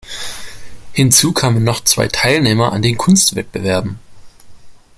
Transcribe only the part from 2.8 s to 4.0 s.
den Kunstwettbewerben.